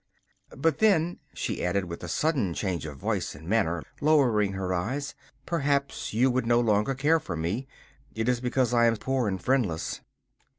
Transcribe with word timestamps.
But 0.57 0.79
then.' 0.79 1.19
she 1.31 1.63
added, 1.63 1.85
with 1.85 2.03
a 2.03 2.07
sudden 2.07 2.55
change 2.55 2.87
of 2.87 2.97
voice 2.97 3.35
and 3.35 3.47
manner, 3.47 3.83
lowering 4.01 4.53
her 4.53 4.73
eyes, 4.73 5.13
'perhaps 5.45 6.11
you 6.11 6.31
would 6.31 6.47
no 6.47 6.59
longer 6.59 6.95
care 6.95 7.19
for 7.19 7.35
me. 7.37 7.67
It 8.15 8.27
is 8.27 8.41
because 8.41 8.73
I 8.73 8.85
am 8.87 8.97
poor 8.97 9.27
and 9.27 9.39
friendless. 9.39 10.01